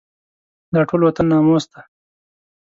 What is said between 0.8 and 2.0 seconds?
ټول وطن ناموس دی.